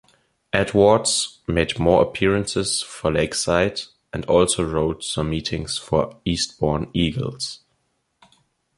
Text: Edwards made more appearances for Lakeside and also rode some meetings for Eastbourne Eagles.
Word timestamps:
Edwards 0.51 1.41
made 1.45 1.77
more 1.77 2.01
appearances 2.01 2.81
for 2.81 3.11
Lakeside 3.11 3.81
and 4.11 4.25
also 4.25 4.63
rode 4.63 5.03
some 5.03 5.29
meetings 5.29 5.77
for 5.77 6.17
Eastbourne 6.25 6.89
Eagles. 6.91 7.59